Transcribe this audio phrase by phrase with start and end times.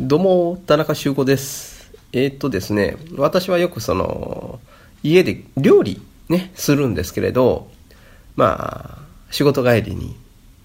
[0.00, 1.92] どうも、田中修子です。
[2.12, 4.60] えーっとですね、私はよくその、
[5.02, 7.68] 家で料理ね、するんですけれど、
[8.36, 10.14] まあ、仕事帰りに、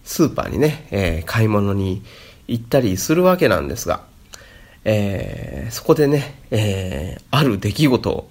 [0.04, 2.04] スーパーにね、えー買い物に
[2.48, 4.04] 行ったりするわけなんですが、
[4.86, 8.30] えーそこでね、えーある出来事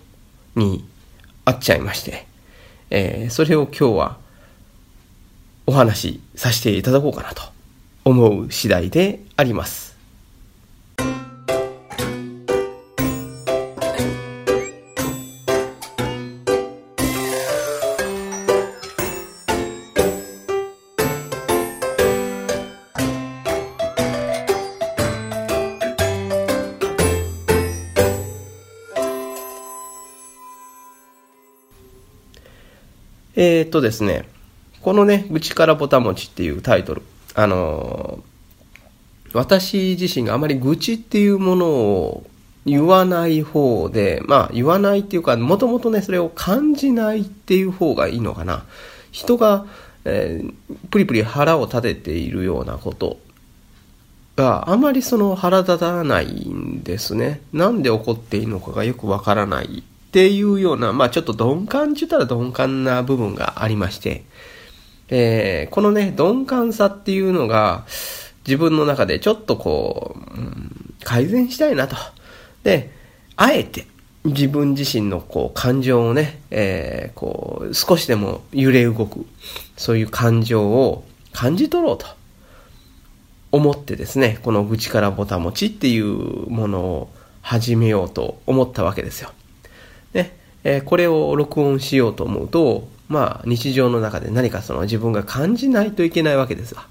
[0.54, 0.84] に
[1.44, 2.28] 会っちゃいまして、
[2.90, 4.18] えーそれを今日は
[5.66, 7.42] お話しさせていただこうかなと
[8.04, 9.91] 思う次第であります。
[33.44, 34.28] えーっとですね、
[34.82, 37.02] このね、口からぼたもちっていうタイトル、
[37.34, 38.32] あのー
[39.34, 42.26] 私自身があまり愚痴っていうものを
[42.66, 48.64] 言わない方で、まあ言わないっていうか、もともとね、それを感じないっていう方がいいのかな。
[49.10, 49.66] 人が、
[50.04, 50.54] えー
[50.90, 53.18] プリプリ腹を立てているようなこと
[54.36, 57.40] があまりその腹立たないんですね。
[57.52, 59.82] なんで怒っていいのかがよくわからない
[60.12, 64.24] っていうような、まあちょっと鈍感って言ったら鈍感な部分がありまして、
[65.08, 67.86] えーこのね、鈍感さっていうのが
[68.46, 71.96] 自分の中でちょっとこう、うん改善したいなと。
[72.62, 72.92] で、
[73.36, 73.86] あえて
[74.24, 79.24] 自分自身のこう感情をね、えーこう少しでも揺れ動く、
[79.78, 82.04] そういう感情を感じ取ろうと。
[83.50, 87.10] 思ってですね、この愚痴からぼたもちっていうものを
[87.40, 89.30] 始めようと思ったわけですよ。
[90.64, 96.86] えーこれを録音しようと思うと、まあ日常の中で何かその自分が感じないといけないわけですが、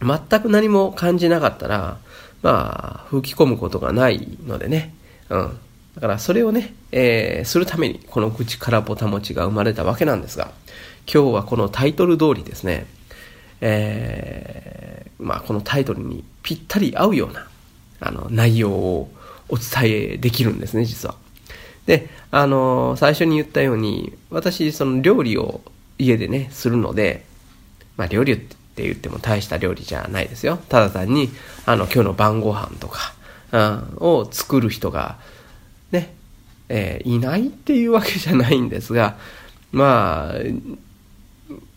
[0.00, 1.98] 全く何も感じなかったら、
[2.42, 4.94] まあ吹き込むことがないのでね、
[5.28, 5.58] うん。
[5.94, 10.52] だからそれをね、えーするためにこの愚痴からぼたもちが生まれたわけなんですが、
[11.12, 12.86] 今日はこのタイトル通りですね、
[13.60, 17.46] えーまあ、このタイトルにぴったり合うような
[18.00, 19.10] あの内容を
[19.48, 21.14] お伝えできるんですね、実は。
[21.86, 25.60] で、あの最初に言ったように、私、その料理を
[25.98, 27.24] 家でね、するので、
[27.96, 30.58] まあ、料理って言っても大した料理じゃないですよ。
[30.68, 31.30] ただ単に、
[31.66, 33.14] あの、今日の晩ご飯とか、
[33.52, 35.18] うん、を作る人が、
[35.90, 36.14] ね、
[36.68, 39.16] えーいないっていうわけじゃないんですが、
[39.72, 40.34] まあ、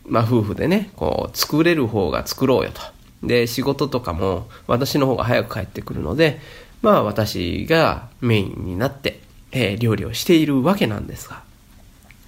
[0.07, 2.81] まあ夫婦でね、こう作れる方が作ろうよと。
[3.27, 6.39] で、仕事とかも私の方が早く帰ってくるので、
[6.81, 9.19] まあ私がメインになって、
[9.55, 11.41] えー料理をしているわけなんですが。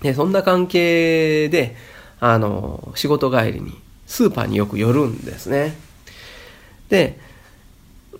[0.02, 1.76] で、そんな関係で、
[2.20, 3.78] あの、仕事帰りに
[4.08, 5.76] スーパーによく寄るんですね。
[6.90, 7.20] で、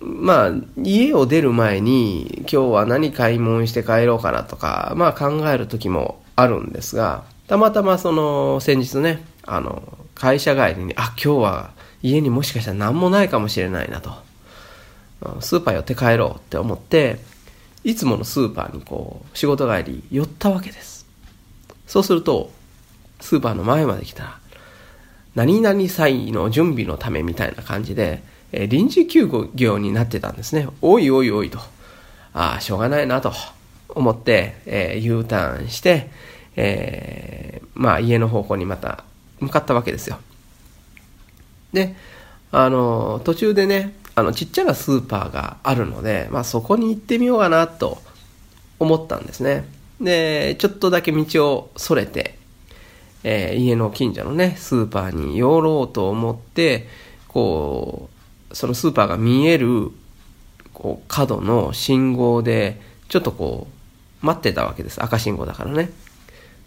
[0.00, 9.82] まあ、家を出る前に、今日は何買い物して帰ろうかなとか、まあ考える時もあるんですが、たまたまその、先日ね、あの、
[10.14, 11.70] 会社帰りに、あ、今日は
[12.02, 14.12] 家にもしかしたら何もないかもしれないなと。
[15.40, 17.18] スーパー寄って帰ろうって思って、
[17.84, 21.06] いつものスーパーにこう、仕事帰り寄ったわけです。
[21.86, 22.50] そうすると、
[23.20, 24.38] スーパーの前まで来たら、
[25.34, 28.22] 何々祭の準備のためみたいな感じで、
[28.52, 30.68] えー臨時休業になってたんですね。
[30.82, 31.58] おいおいおいと。
[32.34, 33.32] ああ、しょうがないなと
[33.88, 36.10] 思って、えー U ターンして、
[36.56, 39.04] えーまあ家の方向にまた
[39.40, 40.18] 向かったわけですよ。
[41.72, 41.94] で、
[42.50, 47.98] あの、途中でね、あの、ちっちゃなスーパーがあるので、まあそこに行ってみようかなと
[48.78, 49.66] 思ったんですね。
[50.00, 52.38] で、ちょっとだけ道をそれて、
[53.24, 56.88] えー家の近所のね、スーパーに寄ろうと思って、
[57.28, 58.08] こ
[58.50, 59.90] う、そのスーパーが見える、
[60.72, 63.66] こう、角の信号で、ちょっとこ
[64.22, 65.02] う、待ってたわけです。
[65.02, 65.90] 赤信号だからね。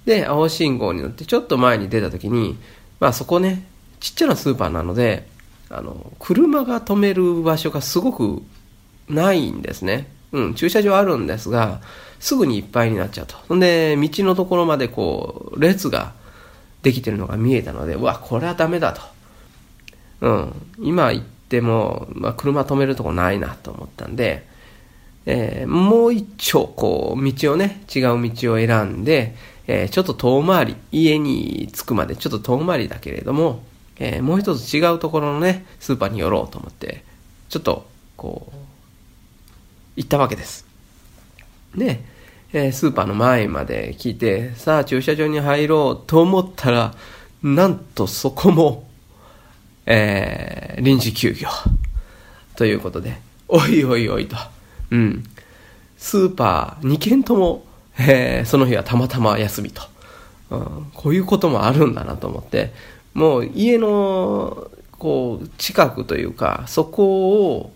[0.05, 2.57] で、青信号に乗ってちょっと前に出た時に、
[2.99, 3.65] まあそこね、
[3.99, 5.27] ちっちゃなスーパーなので、
[5.71, 8.41] あの、車が止める場所がすごく
[9.09, 10.07] ないんですね。
[10.31, 11.81] うん、駐車場あるんですが、
[12.19, 13.35] すぐにいっぱいになっちゃうと。
[13.47, 16.13] ほんで、道のところまでこう、列が
[16.83, 19.01] できてるのが見えたので、うわ、これはダメだと。
[20.21, 24.47] うん、今行っても、まあ、車止めるとこないなと思ったんで、
[25.25, 29.35] えーもう一丁、こう、道をね、違う道を選んで、
[29.67, 33.63] えーちょっと遠回り、家に着くまでちょっと遠回りだけれども、
[34.03, 37.03] えーもう一つ違うところのね、スーパーに寄ろうと思って、
[37.49, 37.85] ちょっと、
[38.17, 38.55] こう、
[39.95, 40.65] 行ったわけです。
[41.75, 42.03] で、
[42.51, 46.95] えースーパーの前まで来て、さあ駐車場に入ろうと思ったら、
[47.43, 48.89] なんとそこも、
[49.85, 51.47] えー臨時休業。
[52.55, 54.35] ということで、おいおいおいと。
[54.89, 55.23] うん。
[55.99, 57.65] スーパー2軒とも、
[57.99, 59.83] えー、その日はたまたま休みと。
[60.49, 62.73] うん、こういうこともあるんだなと思って、
[63.13, 67.73] もう家の、こう、近くというか、そこを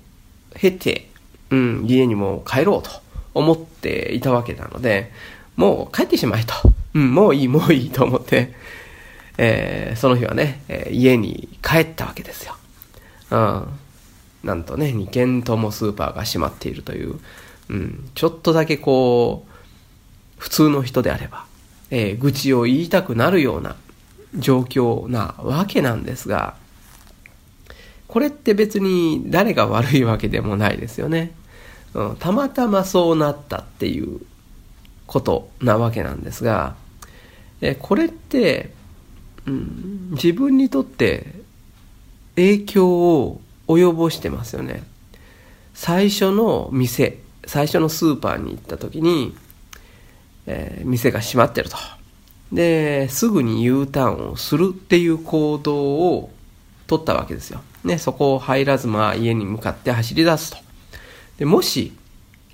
[0.56, 1.10] 経て、
[1.50, 2.90] うん、家にも帰ろうと
[3.34, 5.12] 思っていたわけなので、
[5.56, 6.54] もう帰ってしまえと。
[6.94, 8.54] うん、もういい、もういいと思って、
[9.38, 12.56] えー、その日はね、えー、家に帰ったわけですよ。
[13.32, 13.68] うん。
[14.44, 17.20] なんとね、2軒ともスーパーが閉まっているという、
[17.70, 19.52] うん、ちょっとだけこう、
[20.38, 21.46] 普通の人であれば、
[21.90, 23.76] えー、愚痴を言いたくなるような
[24.38, 26.56] 状況なわけなんですが、
[28.08, 31.34] これって別に誰が悪いわけでもないですよね。
[31.94, 34.22] うん、たまたまそうなったっていう
[35.08, 36.76] ことなわけなんですが、
[37.62, 38.72] えこれって、
[39.46, 41.34] うん、自分にとって
[42.36, 44.84] 影響を及ぼしてますよね。
[45.74, 49.36] 最初の店、最初のスーパーに行った時に、
[50.48, 51.78] えー、店が閉まってると。
[52.52, 56.32] で、すぐに U ターンをするっていう行動を
[56.88, 57.62] 取ったわけですよ。
[57.84, 60.58] ね、そこを入らず、まあ家に向かって走り出すと。
[61.38, 61.94] で、もし、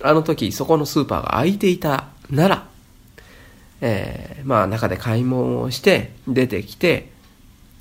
[0.01, 2.67] あの時そこのスーパーが空いていたなら、
[3.81, 7.09] えー、まあ中で買い物をして出てきて、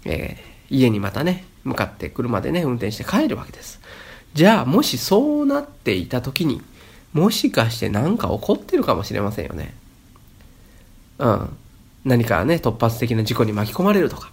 [0.05, 3.81] えー、家にまたね、向かって車でね、運転して帰るわけです。
[4.35, 6.63] じゃあ、もしそうなっていた時に、
[7.13, 9.75] もしかして何か起こってるかもしれませんよね。
[11.19, 11.57] うん。
[12.05, 14.31] 何かね、突発的な事故に巻き込まれるとか、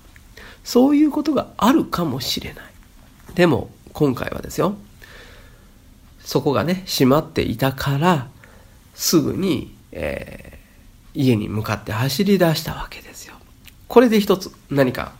[0.64, 2.66] そういうことがあるかもしれない。
[3.36, 4.76] でも、今回はですよ、
[6.20, 8.30] そこがね、閉まっていたから、
[8.96, 13.36] すぐに、えー、家に向かって走り出したわけですよ。
[13.88, 15.14] これで一つ何か、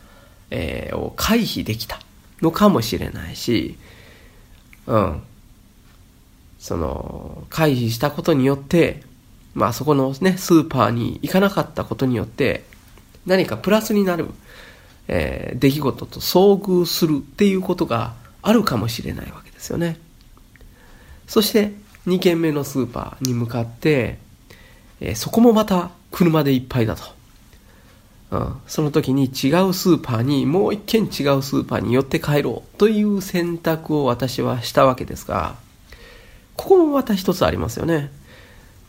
[0.50, 2.00] えー、を回避できた
[2.42, 3.78] のかもしれないし、
[4.86, 5.22] うん。
[6.58, 9.02] その、回避したことによって、
[9.58, 12.64] まあそこのね、スーパーに行かなかったことによって、
[13.26, 14.28] 何かプラスになる、
[15.08, 19.98] えー、出来事と遭遇するっていうことがあるかもしれないわけですよね。
[21.26, 21.72] そして
[22.06, 24.18] 2軒目のスーパーに向かって、
[25.00, 27.18] えー、そこもまた車でいっぱいだと。
[28.30, 29.30] うん、その時に違う
[29.72, 35.56] スーパーにもう一軒違うスーパーに寄って帰ろうという選択を私はしたわけですが、
[36.54, 38.10] ここもまた一つありますよね。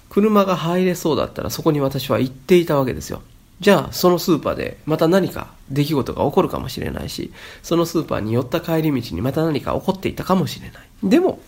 [0.10, 3.22] 車が入れそうだったらそこに私は行っていたわけですよ。
[3.60, 10.88] じゃあ、そのスーパーでまた何か出来事が起こるかもしれないし、そのスーパーに寄った帰り道にまた何か起こっていたかもしれない。
[11.04, 11.40] でも、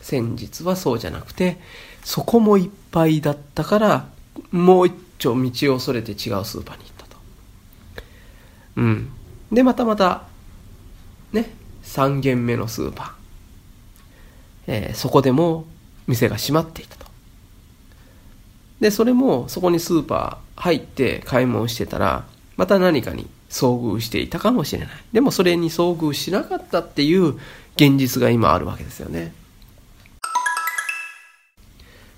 [0.00, 1.58] 先日はそうじゃなくて、
[2.04, 4.08] そこもいっぱいだったから、
[4.52, 7.16] もう一丁道をそれて違うスーパーに行ったと。
[8.76, 9.10] うん。
[9.50, 10.22] で、またまた、
[11.32, 11.50] ね、
[11.82, 13.10] 3軒目のスーパー。
[14.68, 15.66] えー、そこでも
[16.06, 17.07] 店が閉まっていたと。
[18.80, 22.26] で、それもそこにスーパー入って買い物してたら、
[22.56, 24.88] また何かに遭遇していたかもしれない。
[25.12, 27.34] でもそれに遭遇しなかったっていう
[27.76, 29.32] 現実が今あるわけですよね。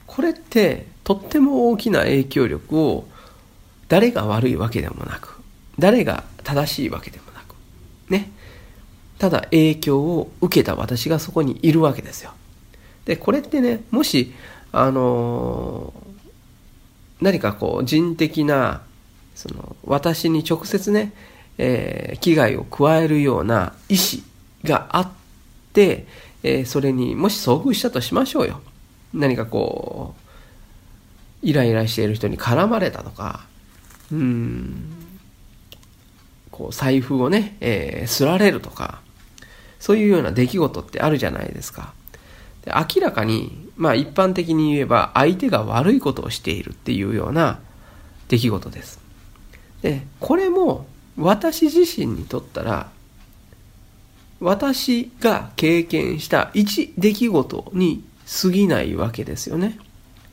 [0.06, 3.06] これってとっても大きな影響力を
[3.88, 5.40] 誰が悪いわけでもなく、
[5.78, 7.54] 誰が正しいわけでもなく、
[8.10, 8.30] ね。
[9.18, 12.32] ただ影響を受けた私がそこにいるわけですよ。
[13.04, 14.34] で、これってね、もし、
[14.72, 16.09] あのー
[17.20, 18.82] 何かこう人的な
[19.34, 21.12] その私に直接ね、
[21.58, 24.22] えー、危害を加えるような意思
[24.64, 25.08] があっ
[25.72, 26.06] て、
[26.42, 28.60] えー、それにもし遭遇したとしましょうよ。
[29.12, 30.14] 何かこ
[31.42, 33.46] うイライラしている人に絡まれたとか
[34.12, 34.84] うん
[36.50, 39.00] こう財布をね、えー、すられるとか
[39.78, 41.94] そういうような出来事ってあるじゃないですか。
[42.64, 47.60] で明らかにまあ一般的に言えば相手が悪いことをしているっていうような
[48.28, 49.00] 出来事です。
[49.80, 52.90] で、これも私自身にとったら
[54.38, 58.04] 私が経験した一出来事に
[58.42, 59.78] 過ぎないわけですよね。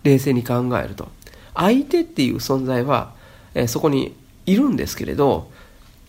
[0.03, 1.07] 冷静に考えると。
[1.55, 3.13] 相手っていう存在は、
[3.53, 4.13] え、そこに
[4.45, 5.49] いるんですけれど、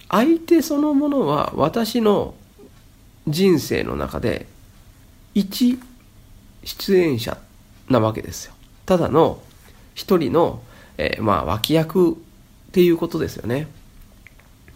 [0.08, 2.34] 相手そのものは私の
[3.28, 4.46] 人生の中で
[5.34, 5.78] 一
[6.68, 7.38] 出演者
[7.88, 8.52] なわけですよ。
[8.84, 9.40] ただの
[9.94, 10.62] 一人の、
[10.98, 12.16] えー、まあ脇役っ
[12.72, 13.68] ていうことですよね。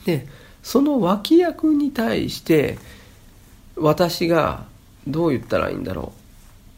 [0.06, 0.26] で、
[0.62, 2.78] その脇役に対して
[3.76, 4.64] 私が
[5.06, 6.12] どう言ったらいいんだろ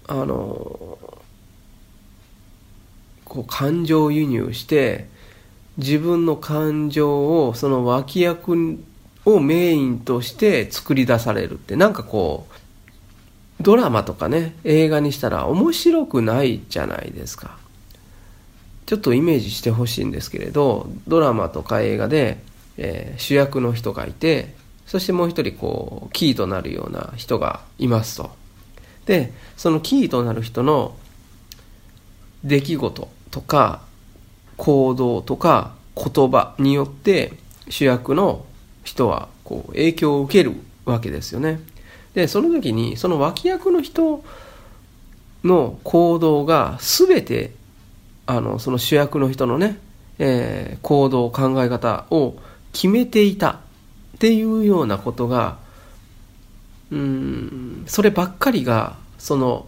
[0.09, 0.12] う。
[0.12, 0.99] あの、
[3.25, 5.09] こう感情輸入して
[5.76, 8.78] 自分の感情をその脇役
[9.25, 12.63] をメインとして作り出されるってなんかこう
[13.61, 17.58] ドラマとかね映画にしたら面白くないじゃないですか。
[18.87, 22.38] ちょっとイメージしてほしいんですけれどドラマとか映画で、
[22.76, 24.54] えー、主役の人がいて
[24.87, 28.30] そしてもう一人こうキーとなるような人がいますと。
[29.06, 30.96] でそのキーとなる人の
[32.42, 33.82] 出来事とか
[34.56, 37.32] 行動とか言葉によって
[37.68, 38.44] 主役の
[38.82, 41.61] 人はこう影響を受けるわけですよね。
[42.14, 44.25] でその時にその脇役の人
[45.42, 47.52] の行動が全て
[48.26, 49.78] あのその主役の人のね、
[50.18, 52.37] えー、行動考え方を
[52.73, 55.59] 決めていたっていうようなことが
[56.90, 59.66] うんそればっかりがその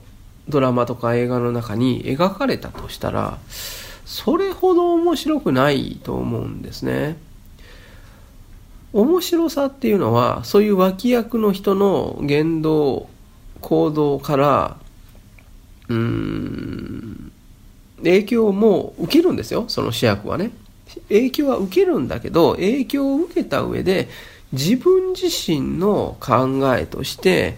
[0.48, 3.38] ドラマとか映画の中に描かれたとしたら
[4.04, 7.16] それほど面白くないと思うんですね。
[8.92, 13.08] 面白さっていうのはそういう脇役の人の言動
[13.60, 14.76] 行動から
[15.88, 17.32] うん
[17.98, 20.50] 影響も受けるんですよその主役はね。
[21.08, 24.08] 影響は受けるんだけど影響を受けた上で
[24.52, 27.56] 自分自身の考えとして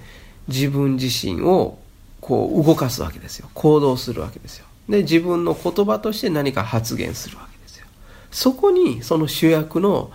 [0.49, 1.79] 自分自身を
[2.21, 3.49] こう動かすわけですよ。
[3.55, 4.67] 行動するわけですよ。
[4.89, 7.87] で自分の言葉として何か発言するわけですよ。
[8.31, 10.11] そこにその主役の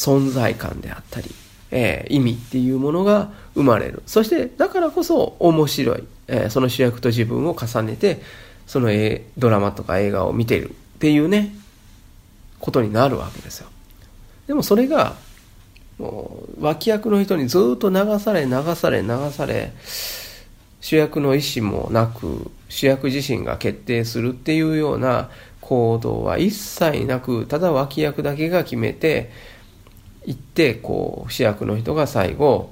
[0.00, 1.30] 存在感であったり、
[1.70, 4.02] えー、意味っていうものが生まれる。
[4.06, 8.22] そしてだからこそ面白い、えー、その主役と自分を重ねて
[8.66, 8.88] その
[9.36, 11.54] ドラマとか映画を見ているっていうね
[12.60, 13.68] ことになるわけですよ。
[14.46, 15.16] でもそれが
[16.58, 19.74] 脇役の人にずっと流され流され流され
[20.80, 25.28] 主役の意思もなく主役自身が決定するっていうような
[25.60, 29.30] 行動は一切なくただ脇役だけが決めて
[30.30, 32.70] いってこう主役の人が最後、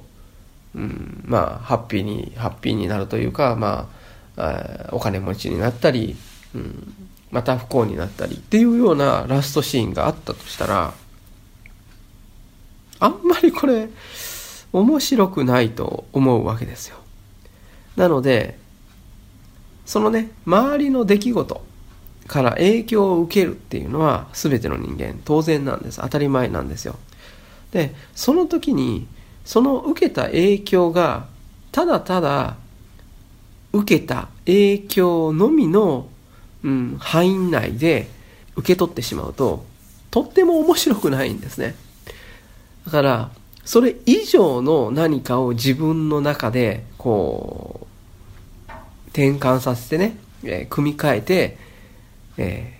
[0.73, 3.89] うん、まあハッピーにハッピーになるというかま
[4.37, 6.15] あお金持ちになったり、
[6.55, 6.93] うん、
[7.31, 10.93] また不幸になったりっていうようなラストシーンがあったとしたら
[13.01, 13.89] あんまりこれ
[14.71, 16.97] 面白くないと思うわけですよ。
[17.97, 18.57] なので
[19.85, 21.65] そのね周りの出来事
[22.27, 25.99] から影響を受けるっていうのは全ての人間当然なんです。
[25.99, 26.95] 当たり前なんですよ。
[27.71, 29.07] でその時に
[29.45, 31.27] その受けた影響が
[31.71, 32.57] ただただ
[33.73, 36.07] 受けた影響のみの、
[36.63, 38.07] うん、範囲内で
[38.55, 39.65] 受け取ってしまうと
[40.11, 41.75] とっても面白くないんですね。
[42.85, 43.31] だから
[43.63, 48.71] それ以上の何かを自分の中でこう
[49.09, 51.57] 転換させてね、えー、組み替えて、
[52.37, 52.79] え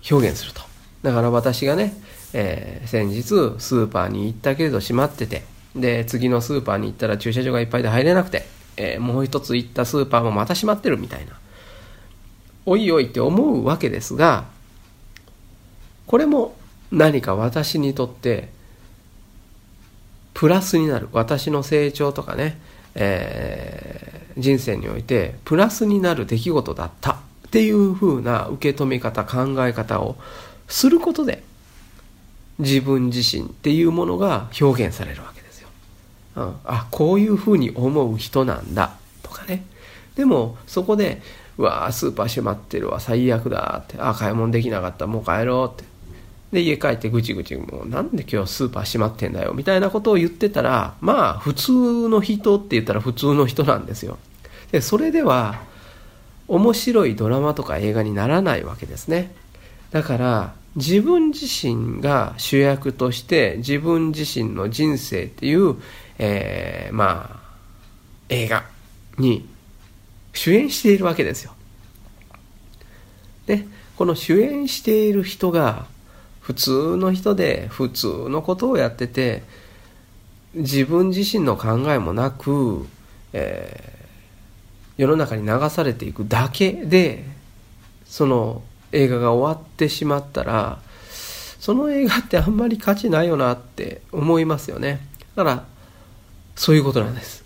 [0.00, 0.67] ー、表現すると。
[1.02, 1.94] だから私がね
[2.32, 8.44] えー、先日スーパーに行ったけれど閉まっててで次のスーパーに行ったら駐車場がいっぱいで入れなくて、
[8.76, 11.38] えー、もう一つ行ったスーパーもまた閉まってるみたいな。
[12.66, 14.44] おいおいって思うわけですが
[16.06, 16.54] これも
[16.92, 18.50] 何か私にとって
[20.34, 21.08] プラスになる。
[21.12, 22.58] 私の成長とかね、
[22.94, 27.12] えー、人生においてプラスになる出来事だった。
[27.12, 30.16] っていう風な受け止め方考え方を
[30.68, 31.42] することで
[32.58, 35.68] 自分自身っていうものが表現されるわけですよ。
[36.36, 38.92] うん、あこういうふうに思う人なんだ。
[39.22, 39.64] とかね。
[40.16, 41.22] でもそこで
[41.58, 45.06] 「うわスーパー閉まってるわ最悪だ」って「あ買い物できなかった。
[45.06, 45.88] もう帰ろう」って。
[46.52, 49.52] で家帰ってぐちぐちもうなんで今日スーパー閉まってんだよ。
[49.52, 54.18] みたいなことを言ってたらまあ普通の人って言ったら普通の人なんですよ。
[54.72, 55.60] でそれでは
[56.48, 59.34] 面白いドラマとか映画にならないわけですね。
[59.90, 65.76] だから自分自身が主役として自分自身の人生っていう、
[66.18, 67.48] えー、まあ
[68.28, 68.64] 映画
[69.18, 69.48] に
[70.32, 71.52] 主演しているわけですよ。
[73.46, 73.64] で
[73.96, 75.86] この主演している人が
[76.40, 79.42] 普通の人で普通のことをやってて
[80.54, 82.86] 自分自身の考えもなく、
[83.32, 87.24] えー、世の中に流されていくだけで
[88.06, 90.78] その映画が終わってしまったら
[91.58, 95.06] その映画ってあんまり価値ないよなって思いますよね。
[95.34, 95.64] だから
[96.54, 97.44] そういうことなんです。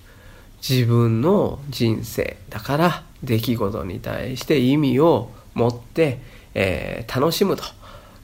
[0.67, 6.21] 自分の人生だから出来事に対して意味を持って、
[6.55, 7.65] えー、楽しむと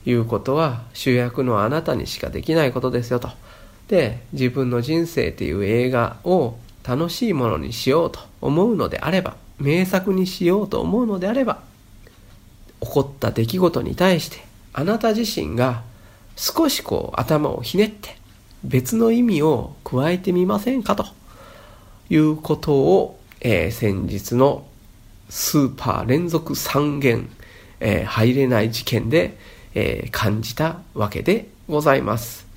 [0.07, 3.31] いうことは主役のあなたにしかできないことですよと。
[3.89, 6.57] で自分の人生っていう映画を
[6.87, 11.61] 楽しいものにしようと思うのであれば名作にしようと思うのであれば
[12.81, 14.39] 起こった出来事に対して
[14.73, 15.83] あなた自身が
[16.37, 18.17] 少しこう頭をひねって
[18.65, 21.07] 別の意味を加えてみませんかと
[22.11, 24.67] いうことをえー、先日の
[25.29, 27.31] スーパー連続三元、
[27.81, 29.39] えー、入れない事件で、
[29.75, 32.48] えー、感じたわけでございます。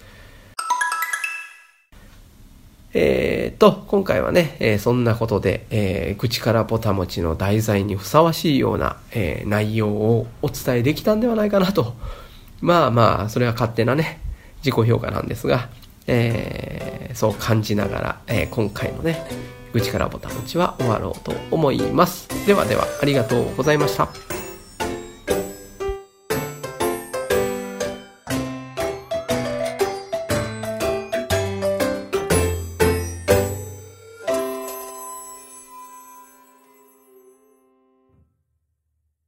[2.93, 11.95] えー、と、今回はね、えー、そんなことで、えー、口からぼたもちの題材にふさわしいような、えー、内容をお伝えできたんではないかなと。
[12.59, 14.19] まあまあ、それは勝手なね、
[14.57, 15.69] 自己評価なんですが、
[16.07, 19.25] えー、そう感じながら、えー、今回のね、
[19.71, 22.27] 口からぼたもちは終わろうと思います。
[22.45, 24.30] ではでは、ありがとうございました。